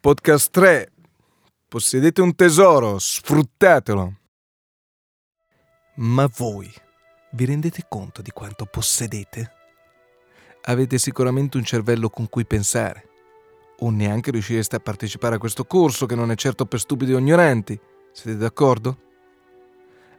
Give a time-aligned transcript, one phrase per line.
[0.00, 0.92] Podcast 3.
[1.68, 4.14] Possedete un tesoro, sfruttatelo.
[5.96, 6.72] Ma voi
[7.32, 9.52] vi rendete conto di quanto possedete?
[10.62, 13.08] Avete sicuramente un cervello con cui pensare.
[13.80, 17.18] O neanche riuscireste a partecipare a questo corso che non è certo per stupidi o
[17.18, 17.78] ignoranti.
[18.12, 18.98] Siete d'accordo?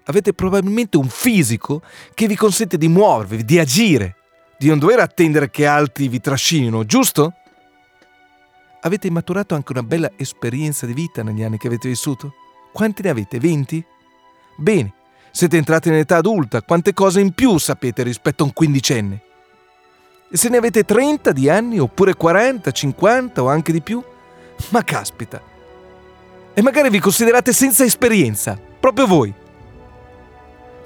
[0.05, 1.81] Avete probabilmente un fisico
[2.13, 4.15] che vi consente di muovervi, di agire,
[4.59, 7.33] di non dover attendere che altri vi trascinino, giusto?
[8.83, 12.33] Avete maturato anche una bella esperienza di vita negli anni che avete vissuto?
[12.71, 13.37] Quanti ne avete?
[13.39, 13.85] 20?
[14.55, 14.93] Bene,
[15.29, 19.21] siete entrati in età adulta, quante cose in più sapete rispetto a un quindicenne?
[20.31, 24.03] E se ne avete 30 di anni, oppure 40, 50 o anche di più?
[24.69, 25.39] Ma caspita!
[26.51, 29.31] E magari vi considerate senza esperienza, proprio voi.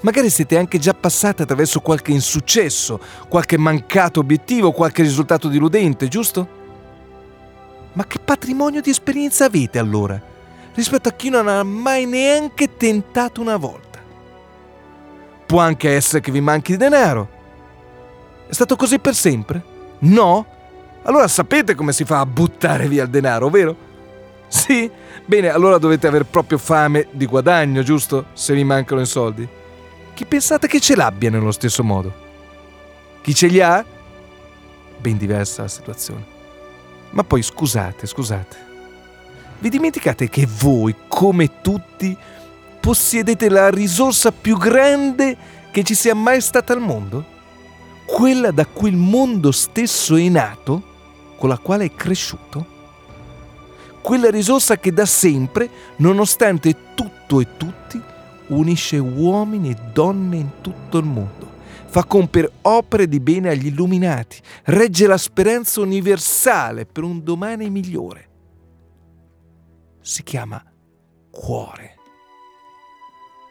[0.00, 6.64] Magari siete anche già passati attraverso qualche insuccesso, qualche mancato obiettivo, qualche risultato diludente, giusto?
[7.96, 10.20] Ma che patrimonio di esperienza avete allora
[10.74, 13.98] rispetto a chi non ha mai neanche tentato una volta?
[15.46, 17.28] Può anche essere che vi manchi denaro.
[18.48, 19.64] È stato così per sempre?
[20.00, 20.44] No?
[21.04, 23.76] Allora sapete come si fa a buttare via il denaro, vero?
[24.48, 24.90] Sì?
[25.24, 28.26] Bene, allora dovete aver proprio fame di guadagno, giusto?
[28.34, 29.48] Se vi mancano i soldi.
[30.12, 32.12] Chi pensate che ce l'abbia nello stesso modo?
[33.22, 33.82] Chi ce li ha?
[34.98, 36.35] Ben diversa la situazione.
[37.16, 38.56] Ma poi scusate, scusate.
[39.58, 42.14] Vi dimenticate che voi, come tutti,
[42.78, 45.34] possiedete la risorsa più grande
[45.70, 47.24] che ci sia mai stata al mondo?
[48.04, 50.82] Quella da cui il mondo stesso è nato,
[51.38, 52.74] con la quale è cresciuto?
[54.02, 57.98] Quella risorsa che da sempre, nonostante tutto e tutti,
[58.48, 61.45] unisce uomini e donne in tutto il mondo
[61.96, 68.28] fa compiere opere di bene agli illuminati, regge la speranza universale per un domani migliore.
[70.02, 70.62] Si chiama
[71.30, 71.94] cuore.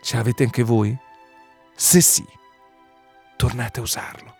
[0.03, 0.95] Ce l'avete anche voi?
[1.75, 2.23] Se sì,
[3.35, 4.35] tornate a usarlo.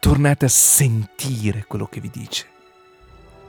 [0.00, 2.46] Tornate a sentire quello che vi dice,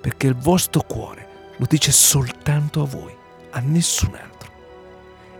[0.01, 3.15] perché il vostro cuore lo dice soltanto a voi,
[3.51, 4.51] a nessun altro.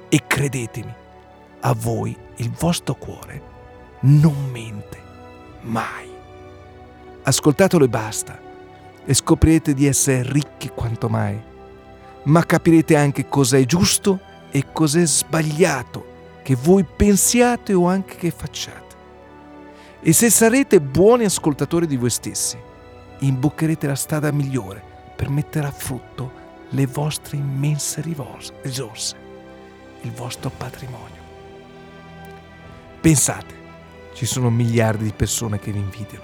[0.07, 0.93] E credetemi,
[1.59, 3.54] a voi il vostro cuore
[4.01, 5.01] non mente
[5.61, 6.09] mai.
[7.23, 8.39] Ascoltatelo e basta
[9.03, 11.39] e scoprirete di essere ricchi quanto mai,
[12.23, 14.19] ma capirete anche cosa è giusto
[14.51, 16.13] e cosa è sbagliato
[16.43, 18.83] che voi pensiate o anche che facciate.
[20.01, 22.57] E se sarete buoni ascoltatori di voi stessi,
[23.19, 24.83] imboccherete la strada migliore
[25.15, 29.15] per mettere a frutto le vostre immense risorse,
[30.01, 31.23] il vostro patrimonio.
[33.01, 33.64] Pensate,
[34.15, 36.23] ci sono miliardi di persone che vi invidiano.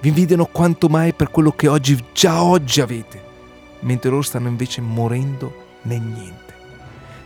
[0.00, 3.22] Vi invidiano quanto mai per quello che oggi, già oggi avete,
[3.80, 6.54] mentre loro stanno invece morendo nel niente.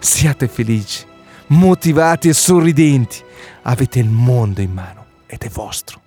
[0.01, 1.07] Siate felici,
[1.47, 3.23] motivati e sorridenti.
[3.63, 6.01] Avete il mondo in mano ed è vostro.